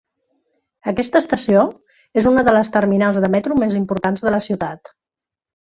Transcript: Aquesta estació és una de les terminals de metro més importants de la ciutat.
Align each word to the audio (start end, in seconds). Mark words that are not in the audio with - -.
Aquesta 0.91 1.21
estació 1.23 1.65
és 2.21 2.29
una 2.31 2.45
de 2.49 2.55
les 2.57 2.73
terminals 2.79 3.23
de 3.27 3.33
metro 3.37 3.61
més 3.65 3.79
importants 3.83 4.29
de 4.29 4.37
la 4.39 4.45
ciutat. 4.51 4.95